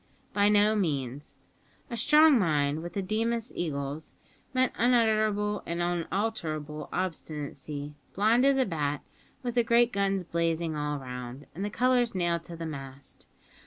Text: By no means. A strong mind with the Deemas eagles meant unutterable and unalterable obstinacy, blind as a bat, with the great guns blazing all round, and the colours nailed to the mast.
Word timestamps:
By 0.33 0.49
no 0.49 0.75
means. 0.75 1.37
A 1.91 1.95
strong 1.95 2.39
mind 2.39 2.81
with 2.81 2.93
the 2.93 3.03
Deemas 3.03 3.53
eagles 3.55 4.15
meant 4.51 4.73
unutterable 4.75 5.61
and 5.67 5.79
unalterable 5.79 6.89
obstinacy, 6.91 7.93
blind 8.15 8.43
as 8.43 8.57
a 8.57 8.65
bat, 8.65 9.03
with 9.43 9.53
the 9.53 9.63
great 9.63 9.93
guns 9.93 10.23
blazing 10.23 10.75
all 10.75 10.97
round, 10.97 11.45
and 11.53 11.63
the 11.63 11.69
colours 11.69 12.15
nailed 12.15 12.43
to 12.45 12.55
the 12.55 12.65
mast. 12.65 13.27